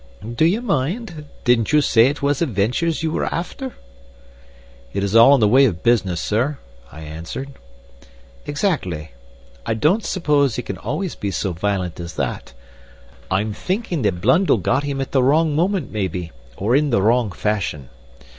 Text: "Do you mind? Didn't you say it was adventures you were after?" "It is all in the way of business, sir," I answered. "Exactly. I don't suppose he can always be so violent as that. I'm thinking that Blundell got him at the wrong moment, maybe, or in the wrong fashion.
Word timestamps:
"Do 0.35 0.45
you 0.45 0.61
mind? 0.63 1.25
Didn't 1.43 1.71
you 1.71 1.79
say 1.79 2.07
it 2.07 2.23
was 2.23 2.41
adventures 2.41 3.03
you 3.03 3.11
were 3.11 3.31
after?" 3.31 3.75
"It 4.93 5.03
is 5.03 5.15
all 5.15 5.35
in 5.35 5.39
the 5.39 5.47
way 5.47 5.65
of 5.65 5.83
business, 5.83 6.19
sir," 6.19 6.57
I 6.91 7.01
answered. 7.01 7.49
"Exactly. 8.47 9.11
I 9.63 9.75
don't 9.75 10.03
suppose 10.03 10.55
he 10.55 10.63
can 10.63 10.79
always 10.79 11.13
be 11.13 11.29
so 11.29 11.53
violent 11.53 11.99
as 11.99 12.15
that. 12.15 12.51
I'm 13.29 13.53
thinking 13.53 14.01
that 14.01 14.21
Blundell 14.21 14.57
got 14.57 14.81
him 14.83 15.01
at 15.01 15.11
the 15.11 15.21
wrong 15.21 15.55
moment, 15.55 15.91
maybe, 15.91 16.31
or 16.57 16.75
in 16.75 16.89
the 16.89 17.03
wrong 17.03 17.31
fashion. 17.31 17.89